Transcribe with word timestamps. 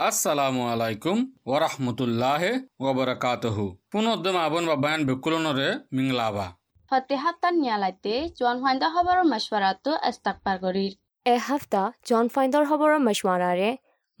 আসসালামু 0.00 0.62
আলাইকুম 0.72 1.18
ওয়াৰাহমাতুল্লাহি 1.46 2.50
ওয়া 2.80 2.92
বাৰাকাতুহু 2.98 3.64
পুনৰদম 3.92 4.36
আবন 4.42 4.68
বা 4.68 4.76
বায়ান 4.82 5.00
বিকুলনৰে 5.08 5.66
মিংলাবা 5.96 6.44
ফতিহাতান 6.90 7.54
নিয়ালাইতে 7.62 8.14
জন 8.38 8.62
ফাইন্দা 8.62 8.88
হবৰ 8.94 9.18
মশৱাৰাতু 9.32 9.90
ইস্তাগফাৰ 10.10 10.56
কৰি 10.62 10.84
এ 11.26 11.34
হাফতা 11.48 11.82
জন 12.10 12.30
ফাইন্দৰ 12.34 12.64
হবৰ 12.70 12.94
মশৱাৰাৰে 13.06 13.70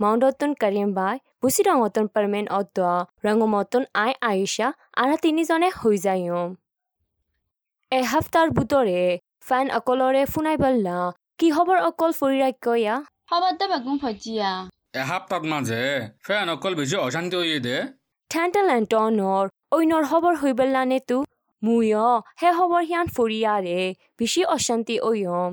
মাউণ্ডতন 0.00 0.52
কৰিম 0.62 0.90
বাই 0.98 1.16
বুছি 1.42 1.64
ৰঙতন 1.68 2.10
পৰমেন 2.14 2.50
অদ 2.58 2.80
ৰঙমতন 3.26 3.86
আই 4.02 4.12
আয়েশা 4.30 4.68
আৰু 5.00 5.14
তিনিজনে 5.24 5.70
হৈ 5.76 5.96
যায়ো 6.02 6.42
এ 7.92 8.02
হাফতাৰ 8.10 8.52
বুতৰে 8.58 9.06
ফেন 9.46 9.72
অকলৰে 9.78 10.26
ফুনাই 10.32 10.60
বল্লা 10.64 10.98
কি 11.38 11.48
হবৰ 11.56 11.78
অকল 11.88 12.10
ফৰিৰাক্যয়া 12.20 12.94
হবৰ 13.30 13.58
দে 13.58 13.70
বাগুম 13.72 13.96
ফজিয়া 14.04 14.52
এসপ্তাহত 14.94 15.44
মাঝে 15.52 15.82
ফেন 16.26 16.48
অকল 16.54 16.72
বেশি 16.80 16.96
অশান্তি 17.06 17.36
হয়ে 17.40 17.58
দে। 17.66 17.76
ঠেণ্টেলেণ্টনৰ 18.30 19.44
অন্যৰ 19.76 20.02
খবৰ 20.10 20.34
হৈ 20.40 20.52
বল্লানে 20.60 20.98
তো। 21.08 21.18
মুয় 21.62 21.94
হে 22.40 22.50
খবৰ 22.58 22.82
সিয়ান 22.88 23.06
ফুৰিয়াৰে 23.16 23.78
বেছি 24.18 24.40
অশান্তি 24.54 24.96
অয়ম 25.08 25.52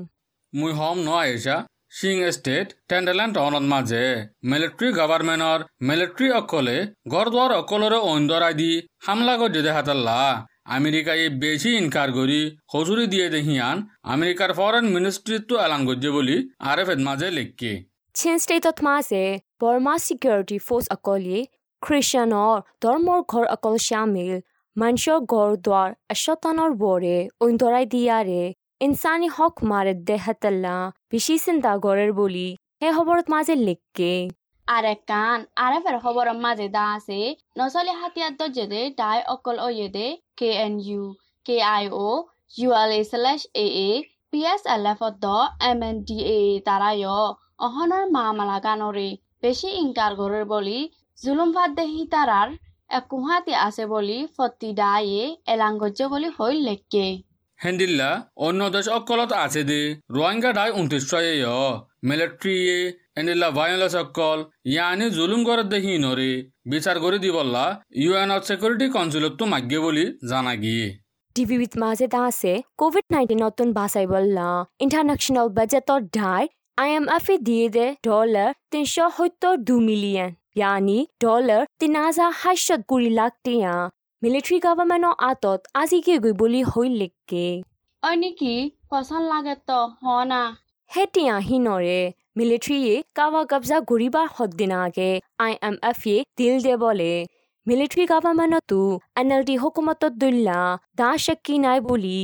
মুই 0.52 0.72
হম 0.78 0.98
ন 1.06 1.10
আইসা 1.24 1.56
সিং 1.98 2.16
স্টেট 2.36 2.68
টেন্ডারল্যান্ড 2.90 3.34
টাউনত 3.36 3.64
মাঝে 3.72 4.04
মিলিটারি 4.50 4.88
গভর্নমেন্টর 5.00 5.58
মিলিটারি 5.88 6.28
অকলে 6.40 6.78
গড়দুয়ার 7.12 7.52
অকলরে 7.60 7.98
অন্দরাই 8.12 8.54
দি 8.60 8.72
হামলা 9.06 9.34
করে 9.40 9.60
দে 9.66 9.70
হাতাল্লা। 9.78 10.20
আমেরিকায় 10.76 11.24
বেশি 11.44 11.70
ইনকার 11.80 12.08
করি 12.18 12.40
হজুরি 12.72 13.04
দিয়ে 13.12 13.26
দেহিয়ান 13.34 13.76
আমেরিকার 14.14 14.50
ফরেন 14.58 14.84
মিনিস্ট্রিটো 14.96 15.54
এলান 15.66 15.82
করছে 15.88 16.08
বলি 16.16 16.36
আরে 16.70 16.82
ফেদ 16.88 17.00
মাঝে 17.08 17.28
লেখকে। 17.38 17.72
চীন 18.18 18.36
ষ্টেটত 18.42 18.78
মাছে 18.86 19.18
বৰ্মা 19.60 19.92
ছিকিউৰিটি 20.04 20.56
ফ'ৰ্চ 20.62 20.86
অকলে 20.94 21.40
খ্ৰীষ্টানৰ 21.82 22.56
ধৰ্মৰ 22.82 23.20
ঘৰ 23.32 23.44
অকল 23.50 23.76
চামিল 23.84 24.32
মানুহৰ 24.76 25.20
ঘৰ 25.32 25.52
দুৱাৰ 25.64 25.92
এশতানৰ 26.14 26.74
বৰে 26.80 27.12
অন্তৰাই 27.40 27.86
দিয়াৰে 27.92 28.40
ইনচানী 28.80 29.28
হক 29.36 29.62
মাৰে 29.70 29.92
দেহাতাল্লা 30.08 30.74
বেছি 31.10 31.36
চিন্তা 31.44 31.76
কৰেৰ 31.84 32.10
বুলি 32.16 32.44
সেই 32.78 32.92
খবৰত 32.96 33.34
মাজে 33.34 33.56
লিখকে 33.60 34.10
আৰে 34.66 34.94
কাণ 35.06 35.46
আৰে 35.64 35.78
ফেৰ 35.84 35.98
খবৰৰ 36.02 36.34
মাজে 36.42 36.68
দা 36.72 36.84
আছে 36.92 37.20
নচলি 37.58 37.96
হাতিয়াত 38.00 38.40
যেদে 38.52 38.82
ডাই 38.98 39.18
অকল 39.28 39.64
অয়েদে 39.66 40.06
K 40.38 40.50
N 40.60 40.80
U 40.86 41.04
K 41.46 41.60
I 41.68 41.84
O' 42.00 42.18
U 42.56 42.68
L 42.80 42.96
A 42.96 43.02
slash 43.10 43.40
A 43.58 43.66
A 43.80 43.90
P 44.30 44.46
S 44.52 44.62
L 44.74 44.92
F 44.92 45.00
the 45.20 45.36
M 45.66 45.86
N 45.88 46.02
D 46.06 46.18
A 46.30 46.38
তাৰায় 46.66 47.06
অহনৰ 47.58 48.02
মামালা 48.14 48.56
গানৰে 48.64 49.06
বেছি 49.42 49.68
ইনকাৰ 49.76 50.12
কৰেৰ 50.18 50.44
বুলি 50.50 50.78
জুলুম 51.18 51.54
ভাত 51.54 51.70
দেহি 51.78 52.02
তাৰাৰ 52.12 52.48
একুহাতি 52.90 53.54
আছে 53.60 53.86
বুলি 53.92 54.18
ফতি 54.36 54.68
দায়ে 54.80 55.22
এলাংগজ্য 55.54 56.06
বুলি 56.12 56.28
হৈ 56.36 56.60
লেখকে। 56.66 57.06
হেন্দিল্লা 57.60 58.10
অন্য 58.48 58.68
দেশ 58.76 58.90
অকলত 58.98 59.32
আছে 59.38 59.62
দে 59.70 59.78
রোহিঙ্গা 60.16 60.52
ডাই 60.58 60.70
উনত্রিশয়ে 60.80 61.32
মিলিটারি 62.08 62.56
এন্দিল্লা 63.18 63.48
ভায়োলেন্স 63.58 63.94
অকল 64.02 64.38
ইয়ানি 64.72 65.06
জুলুম 65.16 65.40
করে 65.48 65.64
দেখি 65.72 65.94
নরে 66.04 66.30
বিচার 66.72 66.96
করে 67.04 67.18
দিবল্লা 67.24 67.64
ইউএন 68.02 68.30
সিকিউরিটি 68.48 68.86
কাউন্সিলত 68.94 69.32
তো 69.40 69.44
মাগ্যে 69.52 69.78
বলি 69.86 70.04
জানা 70.30 70.54
গিয়ে। 70.62 70.86
টিভিত 71.36 71.72
মাজে 71.82 72.06
দা 72.14 72.20
আছে 72.30 72.52
কোভিড 72.80 73.06
নাইণ্টিন 73.14 73.40
নতুন 73.46 73.68
বাচাইবল্লা 73.78 74.48
ইণ্টাৰনেশ্যনেল 74.84 75.48
বাজেটৰ 75.58 76.00
ঢাই 76.16 76.30
আই 76.36 76.44
এফে 77.16 77.34
দিয়ে 77.46 77.66
দে 77.76 77.86
ডলাৰ 78.06 78.50
তিনিশ 78.70 78.94
সত্তৰ 79.16 79.54
দুই 79.68 79.80
মিলিয়ন 79.88 80.30
यानी 80.56 80.98
ডলাৰ 81.22 81.62
তিনি 81.80 81.98
হাজাৰ 82.04 82.30
সাতশত 82.40 82.80
কুৰি 82.90 83.10
লাখ 83.18 83.32
টিয়া 83.44 83.72
মিলিটাৰী 84.22 84.58
গভৰ্ণমেণ্টৰ 84.66 85.14
আঁতত 85.28 85.60
আজিকে 85.80 86.14
গৈ 86.24 86.32
বুলি 86.40 86.60
হৈ 86.70 86.88
লিখকে 87.00 87.46
অই 88.02 88.14
নেকি? 88.22 88.54
পচন্দ 88.90 89.24
লাগে 89.32 89.54
তো 89.68 89.78
হ 90.00 90.04
না। 90.30 90.42
হেতিয়া 90.90 91.34
হিনৰে 91.48 92.00
মিলিটাৰীয়ে 92.38 92.94
কাৱা 93.16 93.42
কব্জা 93.50 93.78
ঘূৰিবাৰ 93.88 94.26
সদিনাকে 94.36 95.10
আই 95.44 95.52
এম 95.68 95.76
এফে 95.90 96.16
দিল 96.38 96.54
দে 96.66 96.74
বলে। 96.84 97.12
মিলিটাৰী 97.66 98.04
গভৰ্ণমেণ্টতো 98.12 98.80
এন 99.20 99.28
এল 99.36 99.42
ডি 99.48 99.54
হুকুমতত 99.62 100.12
দল্লা। 100.22 100.60
দা 100.98 101.08
শক্কি 101.24 101.54
নাই 101.64 101.78
বুলি। 101.88 102.20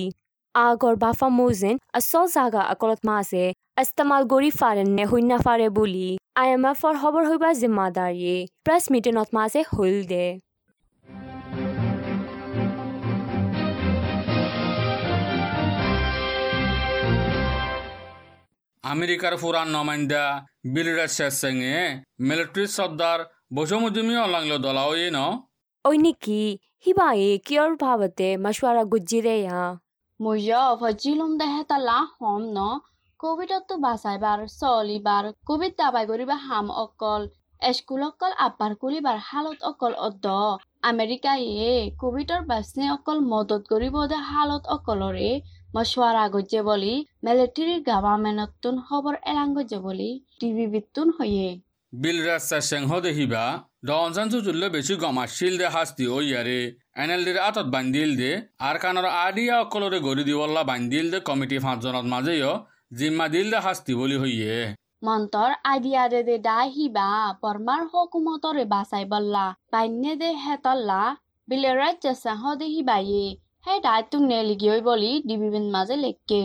আগৰ 0.54 0.94
বাফা 0.96 1.28
মোজেন 1.36 1.76
আচল 1.92 2.26
জাগা 2.32 2.62
অকলত 2.72 3.00
মাছে 3.08 3.44
ইস্তেমাল 3.80 4.22
কৰি 4.32 4.50
ফাৰেন 4.54 4.88
নে 4.96 5.04
শূন্য 5.10 5.38
ফাৰে 5.44 5.68
বুলি 5.76 6.08
আই 6.36 6.48
এম 6.52 6.64
এফৰ 6.68 6.94
খবৰ 7.00 7.24
হইবা 7.26 7.50
জিম্মাদাৰীয়ে 7.60 8.36
প্ৰেছ 8.64 8.84
মিটিঙত 8.92 9.28
মাজে 9.36 9.60
হল 9.70 9.96
দে 10.10 10.26
আমেরিকার 18.84 19.34
ফুরান 19.36 19.68
নমাইন্দা 19.68 20.24
বিলিরাজ 20.66 21.10
শেষ 21.18 21.40
মিলিটারি 22.20 22.64
সর্দার 22.68 23.20
বসুমুজুমি 23.54 24.14
অলাংলো 24.18 24.56
দলাও 24.64 24.92
ন 25.10 25.18
ঐ 25.84 25.90
নেকি 26.04 26.42
হিবায়ে 26.84 27.30
কিয়ৰ 27.46 27.70
ভাৱতে 27.80 28.28
মাছৱাৰা 28.44 28.82
গুজিৰেয়া 28.92 29.58
ময়ো 29.58 29.83
ভজিলুম 30.20 31.32
দেহে 31.36 31.62
তালা 31.64 31.98
হম 32.10 32.42
ন 32.48 32.58
কোভিডতো 33.20 33.74
বাচাইবাৰ 33.78 34.40
চলিবাৰ 34.52 35.24
কোভিড 35.44 35.72
দাবাই 35.76 36.06
কৰিবা 36.10 36.36
হাম 36.42 36.70
অকল 36.76 37.22
স্কুল 37.62 38.04
অকল 38.06 38.36
আব্বাৰ 38.38 38.76
কুলিবাৰ 38.76 39.18
হালত 39.22 39.58
অকল 39.64 39.96
অদ্দ 40.02 40.36
আমেৰিকায়ে 40.84 41.68
কোভিডৰ 42.00 42.46
বাচনে 42.46 42.90
অকল 42.90 43.24
মদত 43.26 43.70
কৰিব 43.70 44.00
দে 44.06 44.22
হালত 44.28 44.72
অকলৰে 44.74 45.30
মছৱাৰা 45.74 46.24
গজ্জে 46.30 46.60
বুলি 46.62 46.94
মিলিটাৰী 47.22 47.76
গভৰ্ণমেণ্টতোন 47.84 48.82
খবৰ 48.84 49.20
এলাং 49.26 49.54
গজ্জে 49.54 49.78
বুলি 49.82 50.10
টিভি 50.38 50.66
বিতুন 50.72 51.14
হয়ে 51.16 51.48
বিলরাজ 51.94 52.42
শেষ 52.50 52.64
সিংহ 52.70 52.90
দেখিবা 53.00 53.42
ডনসান 53.86 54.26
চুচুল্লে 54.32 54.66
বেশি 54.76 54.94
গমাশিল 55.02 55.54
দে 55.60 55.66
হাস্তি 55.74 56.04
ও 56.08 56.18
ইয়ারে 56.22 56.60
এনএলডির 56.96 57.38
আতত 57.40 57.66
বান্দিল 57.74 58.10
দে 58.20 58.32
আর 58.60 58.76
কানর 58.82 59.06
আডিয়া 59.20 59.54
অকলরে 59.60 59.98
গড়ি 60.06 60.22
দিবল্লা 60.24 60.62
বান্দিল 60.64 61.06
দে 61.12 61.18
কমিটি 61.28 61.56
পাঁচজনত 61.64 62.06
মাজেও 62.12 62.52
জিম্মা 62.98 63.26
দিল 63.34 63.46
দে 63.52 63.58
হাস্তি 63.66 63.92
বলি 64.00 64.16
হইয়ে 64.22 64.54
মন্তৰ 65.06 65.50
আইডিয়া 65.64 66.02
দে 66.12 66.20
দে 66.26 66.58
হিবা 66.72 67.08
বৰ্মাৰ 67.42 67.82
হকুমতৰে 67.90 68.64
বাচাই 68.72 69.04
বল্লা 69.12 69.46
বাইনে 69.72 70.12
দে 70.20 70.30
হেতল্লা 70.42 71.00
বিলে 71.48 71.70
ৰাজ্য 71.76 72.06
চাহ 72.18 72.42
দে 72.56 72.66
হিবায়ে 72.74 73.24
হে 73.64 73.74
দাই 73.84 74.00
তোক 74.10 74.22
নেলিগিয়ই 74.28 74.80
বুলি 74.88 75.12
ডিবিবিন 75.26 75.66
মাজে 75.74 75.96
লেখকে 75.98 76.42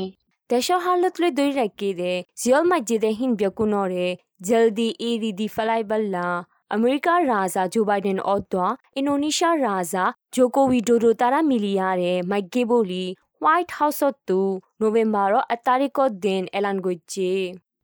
দেশৰ 0.49 0.79
হালত 0.83 1.15
লৈ 1.21 1.31
দৈ 1.37 1.49
ৰাখি 1.55 1.89
দে 1.97 2.13
জিয়ল 2.39 2.65
মাজিদে 2.69 3.09
হিন 3.17 3.31
ব্যকুনৰে 3.39 4.07
জলদি 4.41 4.87
এৰি 5.03 5.31
দি 5.33 5.47
ফেলাই 5.53 5.83
বল্লা 5.87 6.27
আমেৰিকাৰ 6.71 7.19
ৰাজা 7.27 7.63
জো 7.73 7.81
বাইডেন 7.85 8.19
অদ্দা 8.25 8.65
ইণ্ডোনেছিয়াৰ 8.95 9.55
ৰাজা 9.61 10.03
জোকো 10.33 10.61
উইডোডো 10.67 11.09
তাৰা 11.21 11.39
মিলিয়াৰে 11.47 12.13
মাগ্যে 12.31 12.63
বুলি 12.69 13.03
হোৱাইট 13.37 13.69
হাউচতো 13.75 14.39
নৱেম্বৰৰ 14.81 15.35
এক 15.49 15.61
তাৰিখৰ 15.65 16.09
দিন 16.21 16.47
এলান 16.53 16.81
গৈছে 16.85 17.29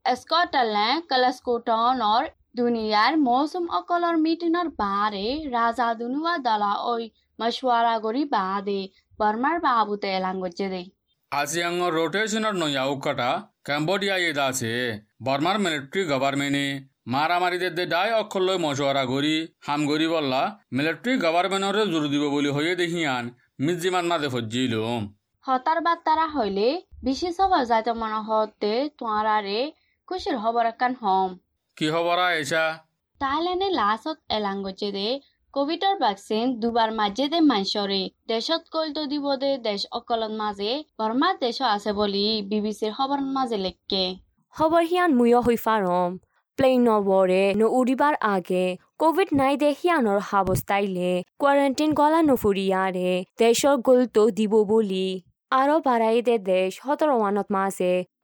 স্কটলে 0.05 0.87
কলেস্কোটনৰ 1.09 2.23
দুনিয়াৰ 2.57 3.11
মৌচুম 3.21 3.65
অকলৰ 3.77 4.19
মিটিনৰ 4.21 4.67
বাৰে 4.77 5.25
ৰাজা 5.51 5.87
দুনুৱা 5.99 6.35
দলা 6.43 6.73
ঐ 6.85 6.93
মছৱাৰা 7.39 7.95
কৰি 8.03 8.21
বা 8.31 8.45
দে 8.65 8.79
বৰ্মাৰ 9.19 9.57
বাবুতে 9.63 10.13
এলাং 10.13 10.43
গজ্জে 10.43 10.67
দে 10.73 10.81
আসিয়াঙ্গর 11.31 11.91
রোটেশনের 11.93 12.55
নয়া 12.61 12.83
উকাটা 12.93 13.29
ক্যাম্বোডিয়া 13.65 14.15
ইয়ে 14.17 14.33
আছে 14.41 14.71
বর্মার 15.25 15.57
মিলিটারি 15.63 16.01
গভর্নমেন্টে 16.11 16.67
মারামারিদের 17.13 17.73
দে 17.77 17.85
ডাই 17.85 18.09
অক্ষর 18.21 18.43
মশওয়ারা 18.65 19.03
গরি 19.05 19.35
হাম 19.65 19.81
গরি 19.87 20.07
বললা 20.07 20.41
মিলিটারি 20.75 21.13
গভর্নমেন্টরে 21.25 21.83
জোর 21.91 22.03
দিব 22.13 22.23
বলি 22.35 22.49
হয়ে 22.57 22.73
দেখিয়ান 22.81 23.23
মিজিমান 23.65 24.05
মাঝে 24.11 24.29
ফজ্জিলুম 24.33 25.01
হতাৰ 25.45 25.79
বাৰ্তাৰা 25.87 26.25
হইলে 26.29 26.67
বিশেষ 27.03 27.33
হব 27.41 27.53
যাইতে 27.69 27.91
মন 28.01 28.13
হতে 28.27 28.73
তোঁৱাৰাৰে 28.99 29.59
খুচিৰ 30.07 30.35
খবৰ 30.41 30.65
একান 30.69 30.93
হম 31.01 31.29
কি 31.77 31.87
খবর 31.93 32.17
আয়েশা 32.23 32.63
তাইলেনে 33.21 33.67
লাষ্টত 33.73 34.17
এলাং 34.37 34.55
গজ্জে 34.65 34.89
দে 34.97 35.07
কোভিডৰ 35.55 35.93
ভেকচিন 35.99 36.49
দুবাৰ 36.63 36.91
মাজে 36.95 37.25
দে 37.33 37.39
মাঞ্চৰে 37.49 37.97
দেশত 38.29 38.71
কইলটো 38.71 39.03
দিব 39.11 39.27
দে, 39.43 39.51
দেশ 39.67 39.85
অকলত 39.99 40.33
মাজে 40.39 40.71
বৰ্মা 40.99 41.29
দেশ 41.43 41.59
আছে 41.67 41.93
বুলি 41.99 42.23
বি 42.49 42.57
বি 42.65 42.73
চিৰ 42.79 42.91
খবৰ 42.97 43.21
মাজে 43.37 43.59
লেখকে। 43.59 44.01
খবৰ 44.55 44.83
সিয়ান 44.89 45.15
মুয় 45.19 45.37
হৈ 45.45 45.57
ফাৰম। 45.65 46.17
প্লেইন 46.59 46.89
বৰে 47.07 47.39
ন 47.53 47.69
উৰিবাৰ 47.79 48.17
আগে। 48.31 48.65
কোভিড 49.03 49.31
নাই 49.39 49.53
দে 49.61 49.69
সিয়ানৰ 49.79 50.19
সাৱস্থাইলে 50.31 51.09
কোৱাৰেণ্টাইন 51.41 51.95
গলা 52.01 52.19
নফুৰিয়াৰে 52.29 53.09
দেশৰ 53.39 53.75
গলটো 53.87 54.23
দিব 54.37 54.53
বুলি। 54.73 55.07
আৰু 55.51 55.75
বাৰাই 55.87 56.17
দে 56.27 56.35
দেশ, 56.51 56.69
সতৰ 56.81 57.09
ওৱানত 57.15 57.47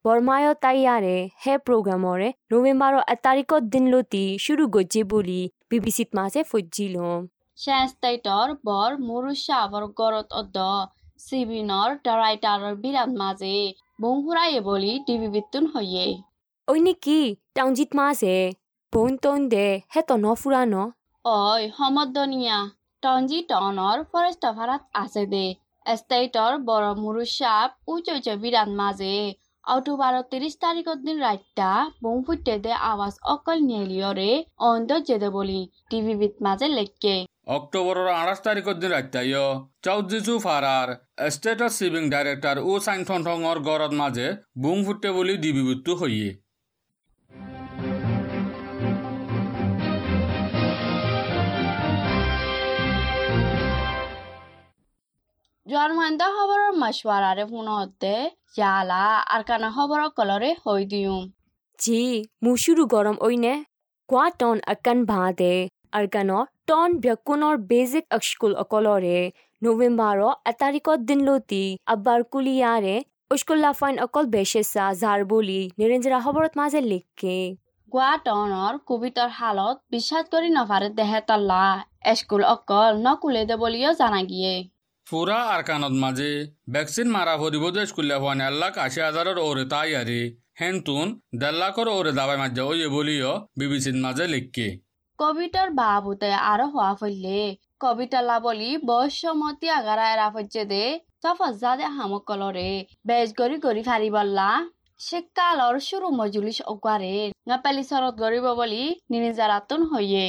বর্মায় 0.05 0.47
তাইয়ারে 0.63 1.17
হে 1.43 1.53
প্রোগ্রামরে 1.65 2.27
নভেম্বর 2.51 2.93
এক 3.07 3.19
তারিখত 3.23 3.61
দিন 3.73 3.85
লতি 3.93 4.23
শুরু 4.37 4.63
গজ্জে 4.75 5.01
বলি 5.11 5.41
বিবিসিত 5.71 6.09
মাঝে 6.19 6.41
ফজ্জিলম 6.51 7.19
চেষ্টাইটৰ 7.57 8.47
বৰ 8.63 8.89
মুৰুচাবৰ 9.07 9.83
গৰত 9.99 10.27
অদ্দ 10.39 10.57
চিবিনৰ 11.25 11.89
ডাৰাইটাৰৰ 12.05 12.73
বিৰাট 12.83 13.11
মাজে 13.21 13.55
বংহুৰায়ে 14.01 14.59
বুলি 14.61 14.93
ডিবিবিতুন 15.07 15.63
হয়ে 15.73 16.05
ওই 16.67 16.79
নাকি 16.79 17.19
টাউনজিত 17.55 17.89
মাঝে 17.99 18.35
বোন 18.93 19.11
টন 19.23 19.39
দে 19.49 19.67
হে 19.93 20.01
তো 20.07 20.15
নফুরানো 20.17 20.83
অই 21.25 21.61
সমদনীয়া 21.77 22.57
টঞ্জি 23.03 23.39
টনৰ 23.49 23.97
ফৰেষ্ট 24.11 24.43
ভাড়াত 24.57 24.81
আছে 24.95 25.23
দে 25.33 25.45
এষ্টেটৰ 25.85 26.53
বৰ 26.67 26.83
মুৰুচাপ 26.97 27.69
উচ্চ 27.87 28.07
উচ্চ 28.17 28.27
বিৰাট 28.43 28.69
মাজে। 28.79 29.15
অক্টোবৰৰ 29.63 30.15
ত্ৰিশ 30.29 30.53
তাৰিখৰ 30.61 31.01
দিন 31.01 31.19
ৰাইতা 31.23 31.65
বংফুটে 32.05 32.55
দে 32.61 32.71
আৱাজ 32.85 33.19
অকল 33.33 33.59
নিয়েলিয়ৰে 33.65 34.31
অন্ত 34.69 34.97
জেদে 35.09 35.29
বুলি। 35.35 35.59
টিভিবিত 35.89 36.33
মাজে 36.47 36.67
লেখকে। 36.71 37.13
অক্টোবরের 37.57 38.09
আঠাশ 38.13 38.41
তারিখের 38.47 38.79
দিন 38.81 38.91
রাত্তাইয় 38.95 39.43
চৌদ্দিসু 39.85 40.39
ফারার 40.45 40.89
স্টেট 41.35 41.61
সিভিং 41.77 42.09
ডাইরেক্টর 42.13 42.63
ও 42.69 42.79
সাইনথন 42.87 43.21
ঠঙর 43.27 43.57
গরদ 43.69 43.93
মাঝে 44.01 44.27
বুং 44.63 44.77
ফুটে 44.85 45.09
বলি 45.17 45.37
দিবিবৃত্তু 45.43 45.91
হইয়ে। 46.01 46.29
জন্মান্ত 55.67 56.21
খবৰৰ 56.35 56.71
মাছৱাৰাৰে 56.83 57.43
ফোনতে 57.51 58.15
জালা 58.55 59.03
আর 59.33 59.41
কানা 59.49 59.69
খবৰৰ 59.75 60.09
কলৰে 60.17 60.49
হৈ 60.63 60.81
দিওঁ। 60.91 61.19
জি 61.79 62.01
মুশুরু 62.43 62.83
গরম 62.93 63.17
ওইনে 63.27 63.53
কোয়া 64.09 64.27
টন 64.39 64.57
আকান 64.73 64.99
ভাদে 65.11 65.53
আরগানো 65.97 66.39
টন 66.69 66.89
ব্যাকুনর 67.03 67.55
বেসিক 67.71 68.05
অক্সকুল 68.17 68.53
অকলরে 68.63 69.19
নভেম্বর 69.61 70.17
এক 70.49 70.55
তারিখত 70.63 70.99
দিন 71.09 71.19
লতি 71.27 71.63
আব্বার 71.93 72.19
কুলিয়ারে 72.31 72.95
উস্কুল্লা 73.33 73.71
ফাইন 73.79 73.95
অকল 74.05 74.25
বেশেসা 74.35 74.85
জার 75.01 75.19
বলি 75.31 75.61
নিরঞ্জরা 75.79 76.19
খবরত 76.25 76.53
মাঝে 76.59 76.79
লিখকে 76.91 77.37
গোৱা 77.91 78.11
টনৰ 78.25 78.73
কোভিডৰ 78.89 79.29
হালত 79.37 79.77
বিশ্বাস 79.93 80.23
কৰি 80.33 80.49
নভাৰে 80.57 80.89
দেহে 80.99 81.19
তল্লা। 81.29 81.63
স্কুল 82.19 82.43
অকল 82.51 82.91
নকুলে 83.05 83.41
দে 83.49 83.55
বুলিও 83.63 83.91
জানা 84.01 84.21
গিয়ে। 84.31 84.53
ফুরা 85.11 85.39
আর 85.53 85.61
কানত 85.69 85.95
মাঝে 86.03 86.31
ভ্যাকসিন 86.73 87.07
মারা 87.15 87.33
ভরিব 87.41 87.63
দেশ 87.77 87.89
কুল্লা 87.95 88.17
হওয়ান 88.21 88.39
এক 88.47 88.55
লাখ 88.61 88.73
আশি 88.85 88.99
হাজারের 89.07 89.37
ওরে 89.47 89.65
তাই 89.73 89.89
আরে। 90.01 90.21
হেনতুন 90.59 91.07
দেড় 91.41 91.57
লাখর 91.61 91.87
ওরে 91.99 92.11
দাবাই 92.19 92.37
মাঝে 92.41 92.61
ওয়ে 92.69 92.87
বলিও 92.95 93.31
বিবিসির 93.59 93.97
মাঝে 94.05 94.25
লিখকে। 94.33 94.67
কভিডৰ 95.19 95.69
বাবুতে 95.79 96.29
আৰু 96.51 96.65
হোৱা 96.73 96.91
ফলে 96.99 97.39
কবিতা 97.83 98.19
লাবলি 98.29 98.69
বৈশ্যমতী 98.91 99.67
আগাৰা 99.79 100.05
এৰা 100.13 100.27
ফজ্জে 100.35 100.63
দে। 100.71 100.83
তফজাদে 101.23 101.85
হামকলৰে 101.95 102.69
বেজ 103.09 103.27
গৰি 103.39 103.57
গৰি 103.65 103.81
ফাৰিবল্লা 103.89 104.49
শীতকালৰ 104.99 105.75
শুরু 105.87 106.07
মজুলিস 106.19 106.59
অকারে 106.73 107.15
গাপালি 107.49 107.83
শরৎ 107.89 108.13
গরিব 108.23 108.45
বলি 108.61 108.83
নিনিজারাতুন 109.11 109.81
হইয়ে। 109.91 110.25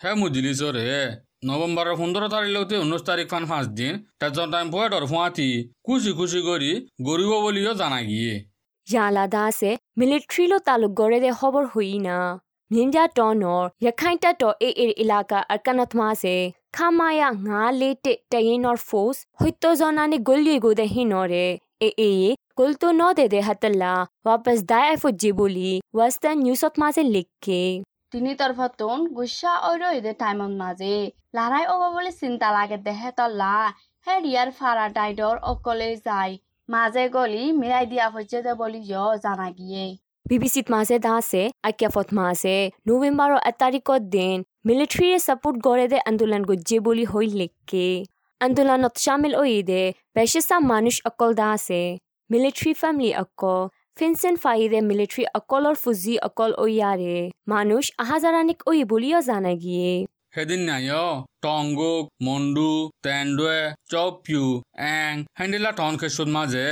হে 0.00 0.10
মুজিলিসর 0.22 0.74
হে 0.86 1.02
নভেম্বরের 1.43 1.95
পনেরো 1.99 2.27
তারিখ 2.33 2.49
লগতে 2.55 2.75
উনিশ 2.77 3.01
তারিখ 3.09 3.25
ফান 3.31 3.43
পাঁচ 3.51 3.65
দিন 3.79 3.93
তেজন 4.19 4.47
টাইম 4.53 4.67
পয়েটর 4.71 5.03
ফুয়াতি 5.11 5.49
খুশি 5.85 6.11
খুশি 6.19 6.39
করি 6.49 6.71
গরিব 7.07 7.31
বলিও 7.45 7.73
জানা 7.81 7.99
গিয়ে 8.09 8.33
ইয়ালা 8.87 9.25
দাসে 9.27 9.71
মিলিটারি 9.99 10.45
লো 10.51 10.57
তালুক 10.67 10.91
গড়ে 10.99 11.17
দে 11.23 11.31
খবর 11.39 11.63
হই 11.73 11.93
না 11.99 12.17
মিন্ডা 12.71 13.03
টনর 13.15 13.65
ইয়াখাইটা 13.83 14.31
তো 14.41 14.49
এ 14.61 14.69
এর 14.83 14.91
এলাকা 15.03 15.39
আরকানত 15.53 15.91
মাসে 15.99 16.35
খামায়া 16.75 17.29
ngা 17.39 17.63
লেটে 17.79 18.13
টাইনর 18.31 18.77
ফোর্স 18.87 19.17
হইতো 19.39 19.69
জনানে 19.79 20.17
গলিয়ে 20.27 20.57
গো 20.63 20.71
দে 20.79 20.85
হিনরে 20.93 21.45
এ 21.81 21.89
এ 22.03 22.11
গুলতো 22.59 22.87
ন 22.91 23.01
দে 23.17 23.25
দে 23.33 23.39
হাতলা 23.47 23.93
वापस 24.27 24.59
दाय 24.63 24.89
ফুজি 25.01 25.29
বলি 25.33 25.69
ওয়েস্টার্ন 25.93 26.37
নিউজত 26.45 26.73
মাঝে 26.81 27.03
তিনি 28.14 28.32
তরফতুন 28.40 28.98
গুসা 29.16 29.52
ওইরো 29.68 29.88
ইদে 29.98 30.12
টাইমত 30.22 30.52
মাঝে 30.62 30.94
লড়াই 31.36 31.64
ওবা 31.72 31.88
বলে 31.94 32.10
চিন্তা 32.20 32.48
লাগে 32.56 32.78
দেহে 32.86 33.10
তল্লা। 33.18 33.54
হে 34.06 34.14
রিয়ার 34.26 34.50
ফারা 34.58 34.86
ডাইডর 34.96 35.34
অকলে 35.50 35.90
যায়। 36.06 36.32
মাঝে 36.68 37.04
গলি 37.16 37.44
মিলাই 37.60 37.84
দিয়া 37.92 38.06
হচ্ছে 38.14 38.38
দে 38.46 38.52
বলি 38.62 38.80
ইয় 38.84 39.04
জানা 39.24 39.48
গিয়ে। 39.58 39.84
বিবিসিত 40.26 40.66
মাঝে 40.74 40.96
দাসে 41.06 41.42
আকিয়াফত 41.68 42.08
মাঝে 42.18 42.56
নভেম্বর 42.88 43.30
এক 43.50 43.56
তারিখত 43.62 44.02
দিন 44.16 44.36
মিলিটারি 44.68 45.08
সাপোর্ট 45.26 45.56
গড়ে 45.66 45.86
দে 45.92 45.98
আন্দোলন 46.10 46.42
গুজ্জে 46.50 46.76
বলি 46.86 47.04
হই 47.12 47.26
লিখকে 47.40 47.86
আন্দোলনত 48.40 48.94
শামিল 49.04 49.32
ওই 49.42 49.54
দে 49.70 49.82
বেশেসা 50.16 50.56
মানুষ 50.72 50.96
অকল 51.08 51.30
দাসে 51.40 51.82
মিলিটারি 52.30 52.72
ফ্যামিলি 52.80 53.10
অকল 53.22 53.62
ফিনসেন 53.96 54.34
ফাইদে 54.44 54.78
মিলিটারি 54.90 55.24
অকলর 55.38 55.76
ফুজি 55.82 56.14
অকল 56.28 56.50
ওইয়ারে 56.64 57.16
মানুষ 57.52 57.84
আহাজারানিক 58.02 58.58
ওই 58.70 58.78
বলিও 58.92 59.18
জানা 59.28 59.52
গিয়ে। 59.64 59.92
সেদিন 60.34 60.60
নাই 60.68 60.84
টংগুক 61.44 62.04
মন্ডু 62.26 62.72
তেন্ডুয়ে 63.04 63.62
চপিউ 63.92 64.44
এং 64.98 65.12
হেন্ডিলা 65.38 65.70
টন 65.80 65.92
খেসুর 66.00 66.28
মাঝে 66.36 66.66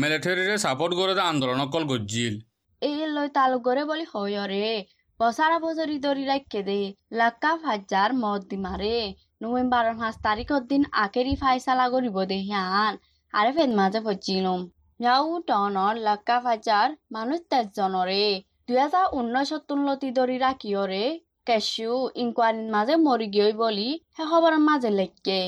মিলিটারিরে 0.00 0.56
সাপোর্ট 0.64 0.92
করে 1.00 1.12
দে 1.18 1.22
আন্দোলন 1.30 1.60
অকল 1.66 1.82
গজ্জিল। 1.92 2.34
এই 2.82 2.96
লই 3.14 3.28
তালুক 3.36 3.62
গরে 3.66 3.82
বলি 3.90 4.04
হয়রে 4.12 4.68
বছরা 5.20 5.56
বছরি 5.66 5.96
দরি 6.04 6.24
রাখকে 6.32 6.60
দে 6.68 6.80
লাক্কা 7.18 7.52
ফাজ্জার 7.62 8.10
মদ 8.22 8.40
দি 8.50 8.56
মারে 8.66 8.96
নভেম্বরের 9.42 9.94
পাঁচ 10.00 10.14
তারিখর 10.26 10.62
দিন 10.70 10.82
আখেরি 11.04 11.34
ফাইসালা 11.42 11.86
করিব 11.94 12.16
দে 12.30 12.38
হিয়ান 12.48 12.92
আরে 13.34 13.50
ফেদ 13.56 13.70
মাঝে 13.80 14.00
ফজিলম 14.06 14.60
যাও 15.00 15.34
টনৰ 15.48 15.98
লাক্কা 16.04 16.36
ফাজাৰ 16.44 16.94
মানুহ 17.14 17.42
তেজজনৰে 17.50 18.22
দুহেজাৰ 18.68 19.12
ঊনৈশত 19.14 19.60
তুলতি 19.68 20.08
ধৰি 20.16 20.38
ৰাখিয়ৰে 20.40 21.04
কেচিও 21.46 21.98
ইনকুৱাৰীৰ 22.16 22.72
মাজে 22.72 22.96
মৰি 23.02 23.28
গৈ 23.36 23.54
বুলি 23.56 23.84
সেই 24.12 24.26
খবৰৰ 24.30 24.56
মাজে 24.64 24.90
লেখকে 24.94 25.38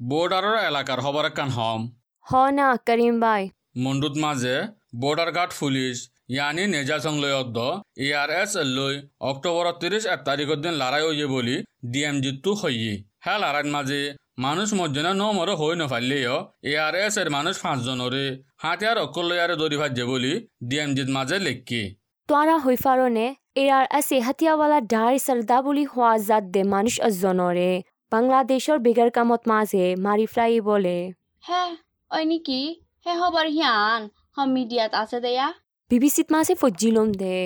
বৰ্ডাৰৰ 0.00 0.58
এলেকাৰ 0.62 1.00
খবৰ 1.02 1.26
একান 1.26 1.54
হম 1.54 1.86
হ 2.26 2.42
না 2.54 2.72
করিম 2.86 3.20
বাই 3.20 3.48
মণ্ডুত 3.82 4.22
মাঝে 4.22 4.56
বৰ্ডাৰ 5.00 5.30
গাৰ্ড 5.34 5.52
পুলিচ 5.60 6.04
ইয়ানি 6.28 6.64
নেজা 6.66 6.96
সংলয়ত 7.00 7.58
এ 7.98 8.06
আৰ 8.14 8.30
এছ 8.34 8.52
লৈ 8.70 8.94
অক্টোবৰৰ 9.26 9.66
ত্ৰিশ 9.80 10.04
এক 10.12 10.20
তাৰিখৰ 10.26 10.58
দিন 10.62 10.74
লৰাই 10.78 11.02
হইয়ে 11.04 11.26
বুলি 11.32 11.56
ডি 11.90 12.00
এম 12.04 12.16
জিটো 12.20 12.52
হইয়ে 12.54 12.94
হ্যাঁ 13.24 13.38
লড়াইর 13.42 13.68
মাঝে 13.70 14.00
মানুষ 14.38 14.68
মজ্জনা 14.78 15.12
ন 15.12 15.22
মর 15.36 15.50
হই 15.60 15.74
নফারলেও 15.80 16.36
এ 16.64 16.72
আর 16.78 16.94
এস 16.96 17.14
এর 17.22 17.28
মানুষ 17.30 17.54
পাঁচজনরে 17.64 18.24
হাতিয়ার 18.62 18.98
অকল 18.98 19.24
লয়ারে 19.30 19.56
দরি 19.56 19.76
ভাজ্যে 19.82 20.04
বলি 20.04 20.32
ডি 20.68 20.76
এম 20.78 20.90
জিত 20.96 21.08
মাঝে 21.16 21.36
লেখকে 21.46 21.82
তোরা 22.28 22.56
হইফারনে 22.64 23.26
এরার 23.56 23.86
আছে 23.90 24.16
হাতিয়াওয়ালা 24.20 24.78
ডাই 24.88 25.14
সরদা 25.26 25.58
বুলি 25.62 25.84
হওয়া 25.92 26.12
জাত 26.28 26.44
দে 26.54 26.62
মানুষ 26.74 26.94
অজনরে 27.00 27.70
বাংলাদেশৰ 28.12 28.78
বেগাৰ 28.86 29.10
কামত 29.16 29.42
মাঝে 29.52 29.84
মাৰি 30.04 30.26
ফ্লাই 30.32 30.52
বলে 30.62 30.96
হে 31.44 31.62
ঐ 32.10 32.18
নেকি? 32.24 32.60
সেই 33.02 33.16
খবৰ 33.20 33.46
হিয়ান 33.54 34.00
সম 34.34 34.48
মিডিয়াত 34.56 34.92
আছে 35.02 35.18
দেয়া 35.26 35.46
বিবিচিত 35.90 36.26
মাঝে 36.34 36.54
ফজিলম 36.60 37.08
দে 37.16 37.36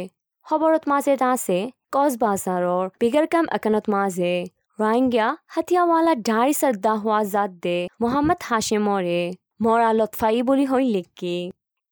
খবৰত 0.47 0.83
মাঝে 0.91 1.15
আছে 1.27 1.59
কচ 1.95 2.13
বাজাৰৰ 2.23 2.85
বেগাৰ 3.01 3.27
কাম 3.33 3.47
একানত 3.57 3.85
মাঝে 3.95 4.33
রোহিঙ্গা 4.79 5.27
হাতিয়াওয়ালা 5.55 6.15
ডাই 6.29 6.51
সর্দা 6.61 6.93
হওয়া 7.03 7.21
জাত 7.33 7.53
দে 7.65 7.79
মোহাম্মদ 8.03 8.41
হাশেমরে 8.49 9.21
মরা 9.63 9.91
লতফাই 9.93 10.41
বলি 10.49 10.65
হই 10.71 10.87
লেখকে 10.95 11.37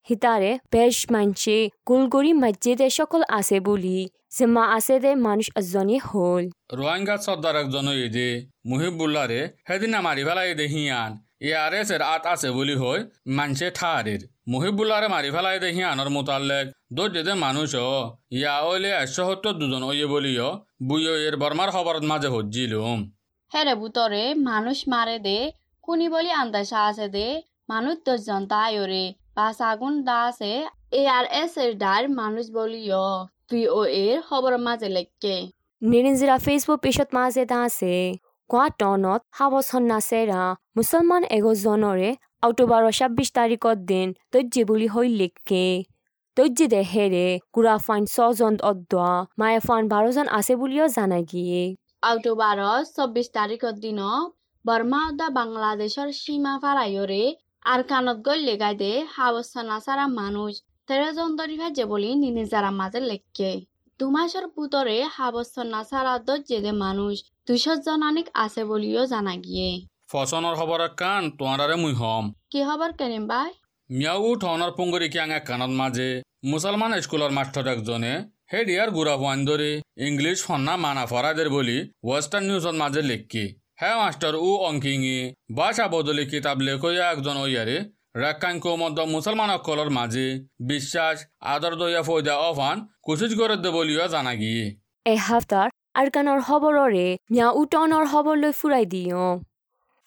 হিতারে 0.08 0.50
বেশ 0.72 0.96
মানছে 1.12 1.56
গুলগরি 1.88 2.32
মসজিদে 2.42 2.88
সকল 2.98 3.20
আছে 3.38 3.56
বলি 3.68 3.98
জিম্মা 4.36 4.64
আছে 4.76 4.94
দে 5.04 5.10
মানুষ 5.26 5.46
এজনী 5.60 5.96
হল 6.08 6.44
রোহিঙ্গা 6.72 7.16
সর্দার 7.26 7.56
একজন 7.62 7.86
এদে 7.98 8.28
মুহিবুল্লারে 8.68 9.40
সেদিনা 9.66 9.98
মারি 10.06 10.22
ফেলাই 10.26 10.50
দে 10.58 10.66
হিয়ান 10.72 11.12
এর 11.40 12.02
আত 12.14 12.24
আছে 12.26 12.48
বলি 12.50 12.74
হই 12.74 13.00
মানছে 13.36 13.66
ঠারের 13.70 14.20
মুহিবুল্লারে 14.48 15.08
মারি 15.08 15.30
ফেলাই 15.30 15.56
দে 15.62 15.68
হিয়ানোর 15.76 16.10
মোতালেক 16.10 16.66
দোর 16.96 17.08
যেতে 17.12 17.32
মানুষ 17.44 17.70
ইয়া 18.38 18.54
ওইলে 18.60 18.90
একশো 19.02 19.22
সত্তর 19.28 19.54
দুজন 19.60 19.82
ওইয়ে 19.82 20.06
বলিও 20.06 21.14
এর 21.26 21.34
বর্মার 21.36 21.70
খবরত 21.70 22.04
মাঝে 22.10 22.28
হজ্জিলুম 22.34 23.00
হেরে 23.52 23.74
বুতরে 23.74 24.22
মানুষ 24.50 24.78
মারে 24.88 25.16
দে। 25.26 25.38
কুনি 25.84 26.06
বলি 26.14 26.30
আন্দাসা 26.42 26.78
আছে 26.88 27.06
দে। 27.08 27.28
মানুষ 27.68 27.94
দশজন 28.06 28.42
তাইরে 28.52 29.04
বাস 29.36 29.58
আগুন 29.70 29.94
দা 30.08 30.18
আছে। 30.28 30.52
এ 30.92 31.02
আর 31.16 31.24
এস 31.42 31.52
এর 31.64 31.70
ডার 31.78 32.02
মানুষ 32.20 32.44
বলিও 32.50 33.06
ভিও 33.50 33.80
এর 34.04 34.18
খবর 34.28 34.52
মাঝে 34.66 34.88
লেখকে। 34.96 35.36
নিরিঞ্জিরা 35.82 36.36
ফেসবুক 36.46 36.78
পেশত 36.84 37.08
মাঝে 37.18 37.42
আছে। 37.66 37.94
গোৱা 38.50 38.66
টনত 38.80 39.20
সাৱচন্না 39.36 39.98
চেৰা 40.04 40.42
মুছলমান 40.76 41.22
এগজনৰে 41.36 42.10
অক্টোবৰৰ 42.42 42.84
ছাব্বিছ 42.92 43.28
তাৰিখৰ 43.38 43.76
দিন 43.88 44.14
তজ্জে 44.32 44.62
বুলি 44.68 44.88
হৈ 44.94 45.08
লিখকে 45.14 45.64
তজ্জে 46.36 46.66
দেহেৰে 46.74 47.26
কুৰা 47.54 47.74
ফাইন 47.84 48.04
ছজন 48.06 48.54
অদ্দোৱা 48.68 49.12
মায়ে 49.40 49.60
ফাইন 49.62 49.90
বাৰজন 49.92 50.26
আছে 50.34 50.54
বুলিও 50.60 50.86
জানা 50.94 51.20
গিয়ে। 51.30 51.62
অক্টোবৰৰ 52.02 52.60
চৌব্বিছ 52.90 53.26
তাৰিখৰ 53.36 53.74
দিনত 53.78 54.26
বৰ্মা 54.64 55.00
উদ্দা 55.08 55.28
বাংলাদেশৰ 55.34 56.08
সীমা 56.16 56.54
পাৰায়ৰে 56.62 57.22
আর 57.64 57.80
কানত 57.88 58.18
গৈ 58.26 58.38
লেগাই 58.42 58.74
দে 58.82 58.92
হাবস্থানা 59.14 59.78
সারা 59.86 60.06
মানুষ 60.12 60.60
তেরো 60.88 61.08
জন 61.16 61.34
দরিভাজে 61.38 61.84
বলি 61.92 62.10
নিনিজারা 62.20 62.70
মাঝে 62.76 63.00
লেখকে 63.06 63.50
দুমাসের 64.00 64.46
পুতরে 64.54 64.96
হাবস্থানা 65.16 65.80
সারা 65.86 66.14
দজ্জেদে 66.26 66.72
মানুষ 66.84 67.14
দুইশ 67.48 67.66
জনানিক 67.86 68.26
আছে 68.44 68.62
বলিও 68.70 69.02
জানা 69.12 69.34
গিয়ে। 69.44 69.68
ফচনৰ 70.12 70.54
খবৰ 70.60 70.82
কাণ 71.00 71.22
তোমাৰে 71.38 71.76
মুই 71.82 71.94
হম। 72.00 72.24
কি 72.52 72.60
খবর 72.68 72.90
কেনিম 72.98 73.24
ভাই 73.30 73.50
মিয়াও 73.90 74.30
ধনৰ 74.42 74.70
পুংগৰি 74.78 75.08
কিয়াং 75.12 75.28
এক 75.38 75.44
কাণত 75.50 75.72
মাজে। 75.80 76.08
মুছলমান 76.50 76.92
স্কুলৰ 77.04 77.30
মাষ্টৰ 77.38 77.66
একজনে 77.74 78.12
সেই 78.50 78.64
দিয়াৰ 78.68 78.90
গুড়া 78.96 79.14
হোৱান 79.20 79.38
ধৰি 79.48 79.72
ইংলিছ 80.08 80.38
সন্না 80.46 80.74
মানা 80.84 81.04
ফৰাইদের 81.12 81.48
বুলি 81.54 81.78
ৱেষ্টাৰ্ণ 82.08 82.44
নিউজত 82.48 82.74
মাজে 82.82 83.02
লেখকি। 83.10 83.44
হে 83.80 83.90
মাষ্টৰ 84.00 84.34
উ 84.48 84.50
অংকিঙি 84.68 85.18
বাছা 85.58 85.86
বদলি 85.94 86.24
কিতাপ 86.32 86.58
লেখয়া 86.68 87.04
একজন 87.14 87.36
ওয়ারে 87.42 87.78
রেখাঙ্ক 88.22 88.64
মধ্য 88.82 88.98
মুসলমান 89.14 89.14
মুসলমানসকলৰ 89.14 89.90
মাজে 89.98 90.26
বিশ্বাস 90.70 91.16
আদৰ 91.54 91.74
দয়া 91.80 92.02
ফৈদা 92.08 92.34
অফান 92.48 92.76
কুচিজ 93.04 93.32
করে 93.40 93.56
দে 93.64 93.70
বলিও 93.76 94.06
জানা 94.14 94.32
গিয়ে। 94.42 94.64
এসপ্তাহ 95.14 95.64
আৰকানৰ 96.00 96.40
খবৰৰে 96.48 97.06
মিয়া 97.32 97.46
উ 97.50 97.60
টনৰ 97.72 98.04
খবৰলৈ 98.12 98.52
ফুৰাই 98.58 98.84
দিওঁ। 98.92 99.28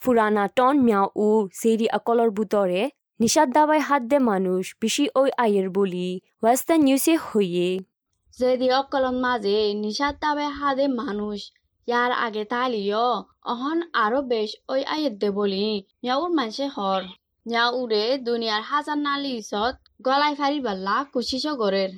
ফুৰানা 0.01 0.43
টন 0.57 0.75
মিয়া 0.86 1.01
উ 1.15 1.27
জেৰি 1.60 1.88
অকলৰ 1.98 2.29
বুটৰে 2.38 2.83
নিষাদ 3.19 3.50
দাবাই 3.55 3.81
হাত 3.88 4.01
দে 4.12 4.17
মানুষ, 4.27 4.63
বেশি 4.81 5.03
ওই 5.15 5.29
আয়ের 5.38 5.67
বলি, 5.77 6.10
ওয়েস্টার্ন 6.43 6.81
নিউজে 6.88 7.15
হইয়ে। 7.25 7.69
যদি 8.38 8.67
অকলন 8.79 9.15
মাঝে 9.25 9.57
নিশাত 9.83 10.15
তাবে 10.24 10.45
হাদে 10.60 10.86
মানুষ, 11.00 11.39
ইয়ার 11.88 12.12
আগে 12.25 12.43
তালিও, 12.53 13.07
অহন 13.51 13.77
আরও 14.03 14.19
বেশ 14.31 14.50
ওই 14.74 14.81
আয়ের 14.93 15.13
দে 15.21 15.29
বলি 15.39 15.67
মিয়াউর 16.01 16.31
মানসে 16.38 16.65
হর। 16.75 17.01
মিয়াউরে 17.45 18.03
দুনিয়ার 18.27 18.63
হাজার 18.69 18.98
নালি 18.98 19.31
ইসত 19.41 19.75
গলাই 20.05 20.33
ফারি 20.39 20.60
বাল্লা 20.67 20.95
কুচিস 21.13 21.45
গরের। 21.62 21.91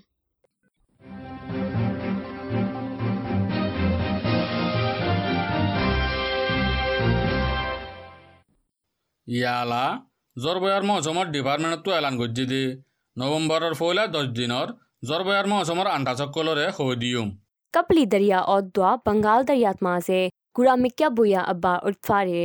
ইয়ালা 9.26 9.84
জৰবয়াৰ 10.36 10.82
মৌচুমৰ 10.88 11.26
ডিপাৰ্টমেণ্টতো 11.32 11.90
এলান 11.94 12.14
গজ্জি 12.18 12.44
দি 12.46 12.62
নৱেম্বৰৰ 13.16 13.74
পহিলা 13.76 14.04
দহ 14.12 14.30
দিনৰ 14.34 14.66
জৰবয়াৰ 15.04 15.46
মৌচুমৰ 15.52 15.86
আন্ধাচকলৰে 15.90 16.66
হৈ 16.76 16.96
দিওঁ 17.02 17.28
कपली 17.74 18.04
दरिया 18.06 18.38
औद्वा 18.50 18.90
बंगाल 19.06 19.42
दरियात 19.44 19.82
मासे 19.82 20.20
गुरा 20.56 20.74
मिक्या 20.78 21.08
बुया 21.16 21.40
अब्बा 21.46 21.72
उठफारे 21.88 22.44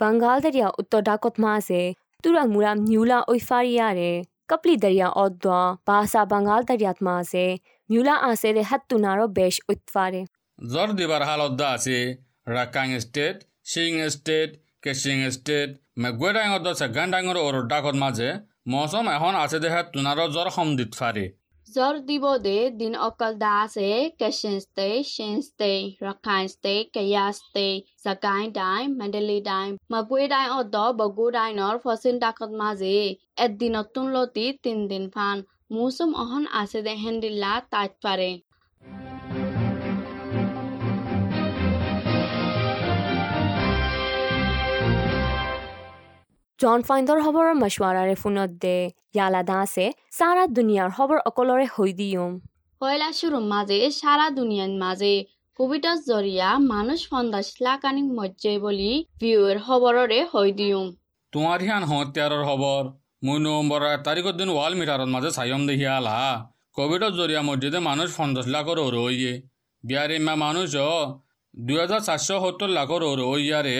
बंगाल 0.00 0.40
दरिया 0.40 0.68
उत्तर 0.76 1.00
डाकोत 1.02 1.38
मासे 1.40 1.82
तुरंग 2.24 2.52
मुराम 2.52 2.78
न्यूला 2.82 3.20
उइफारियारे 3.28 4.10
कपली 4.50 4.76
दरिया 4.78 5.08
औद्वा 5.18 5.60
बासा 5.86 6.24
बंगाल 6.26 6.62
दरियात 6.64 7.02
मासे 7.02 7.44
न्यूला 7.90 8.14
आसे 8.24 8.52
दे 8.52 8.62
हत्तुनारो 8.70 9.26
बेश 9.38 9.60
उठफारे 9.68 10.24
জ্বৰ 10.58 10.92
দিবাৰ 10.98 11.22
হালত 11.24 11.52
দা 11.58 11.68
আছে 11.76 11.98
ৰাকাং 12.48 12.98
ষ্টেট 13.00 13.36
চিং 13.70 14.02
ষ্টেট 14.16 14.50
কেচিং 14.87 15.25
ষ্টেট 15.37 15.69
মেঘুৱে 16.03 16.31
ডাঙৰ 16.37 16.59
দ 16.61 17.95
মাজে 18.03 18.29
মৌচুম 18.71 19.05
এখন 19.11 19.33
আছে 19.41 19.57
দেহে 19.63 19.81
তোনাৰ 19.91 20.19
জ্বৰ 20.35 20.47
সম 20.55 20.67
দি 20.79 20.85
জ্বৰ 21.67 21.97
দিব 22.09 22.25
দে 22.43 22.57
দিন 22.79 22.93
অকল 23.05 23.33
দাসে 23.39 23.87
কেচিং 24.19 24.53
ষ্টে 24.65 24.85
চেঞ্চে 25.07 25.71
ৰখাই 26.05 26.43
ষ্টে 26.53 27.65
জাগাই 28.05 28.43
ডাই 28.57 28.81
মেডেলি 28.93 29.37
ডাই 29.47 29.67
মগুৱে 29.93 30.25
ডাই 30.33 30.45
অদ 30.57 30.75
বগু 31.01 31.25
ডাইনৰ 31.35 31.75
ফচিন 31.83 32.15
ডাকত 32.23 32.51
মাজে। 32.61 32.97
এদিনত 33.45 33.87
তুলতি 33.93 34.45
তিনিদিন 34.63 35.05
ফান। 35.15 35.37
মৌচুম 35.71 36.11
অহন 36.23 36.43
আছে 36.61 36.79
দে 36.85 36.93
হেন্দিল্লা 37.03 37.53
তাত 37.71 37.91
পাৰে 38.03 38.29
জন 46.59 46.83
ফাইণ্ডৰ 46.85 47.19
খবৰৰ 47.23 47.49
মছৱাৰাৰে 47.57 48.13
ফোনত 48.19 48.53
দে 48.61 48.77
ইয়ালা 49.15 49.39
দাসে 49.47 49.83
সাৰা 50.11 50.43
দুনিয়াৰ 50.51 50.89
খবৰ 50.93 51.19
অকলৰে 51.23 51.65
হৈ 51.71 51.91
দিওঁ 51.97 52.29
পয়লা 52.81 53.09
শুরুর 53.17 53.43
মাঝে 53.49 53.89
সারা 53.95 54.23
দুনিয়ার 54.31 54.71
মাঝে 54.79 55.11
কোভিডর 55.59 55.99
জরিয়া 56.05 56.47
মানুষ 56.63 57.03
পঞ্চাশ 57.11 57.51
লাখানিক 57.61 58.07
মজ্জে 58.17 58.53
বলি 58.63 58.87
ভিউয়ের 59.19 59.59
খবররে 59.65 60.17
হই 60.31 60.53
দিও 60.59 60.79
তোমাৰ 61.33 61.65
হিয়ান 61.65 61.85
হত্যাৰৰ 61.91 62.41
খবৰ 62.47 62.89
মই 63.21 63.43
নৱেম্বৰৰ 63.43 63.85
এক 63.89 64.01
তাৰিখৰ 64.07 64.35
দিন 64.39 64.53
ৱাল 64.53 64.77
মিটাৰৰ 64.79 65.11
মাজে 65.15 65.31
চায়ম 65.35 65.67
দেখি 65.69 65.85
আলা 65.91 66.15
কোভিডৰ 66.77 67.11
জৰিয়া 67.19 67.41
মছজিদে 67.49 67.83
মানুষ 67.89 68.15
পঞ্চাশ 68.15 68.49
লাখৰ 68.55 68.81
ওর 68.85 68.97
হইয়ে 69.01 69.35
বিয়ার 69.83 70.15
ইমা 70.15 70.35
মানুষ 70.41 70.79
দুই 71.53 71.77
হাজার 71.81 72.01
চারশো 72.07 72.39
সত্তর 72.43 72.73
লাখর 72.77 73.07
ওর 73.09 73.21
হইয়ারে 73.27 73.77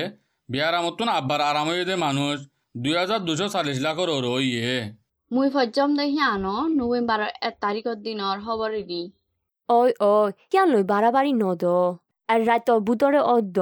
বিয়ার 0.50 0.79
মতন 0.81 1.13
আব্বার 1.15 1.43
আরাম 1.46 1.67
হইয়ে 1.69 1.89
দে 1.89 1.98
মানুষ 2.03 2.46
দুই 2.84 2.96
হাজার 3.01 3.22
দুশো 3.27 3.48
চাল্লিশ 3.53 3.77
লাখর 3.86 4.10
ওর 4.15 4.25
হইয়ে 4.34 4.77
মুই 5.31 5.48
ফজ্জম 5.55 5.89
দেখি 6.00 6.19
আনো 6.34 6.55
নভেম্বরের 6.79 7.31
এক 7.48 7.55
তারিখের 7.63 7.98
দিনের 8.05 8.38
খবরেরই 8.46 9.03
ঐ 9.69 9.79
ঐ 10.03 10.13
কিয়ান 10.50 10.67
লৈ 10.74 10.84
বাৰাবাৰী 10.91 11.31
নদ? 11.43 11.63
আৰু 12.29 12.43
ৰাইতৰ 12.50 12.79
বুটৰে 12.88 13.22
অদ্দ 13.36 13.57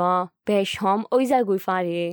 বেছ 0.48 0.70
হম 0.82 1.00
যায় 1.32 1.44
গৈ 1.50 1.60
ফাৰে। 1.68 2.04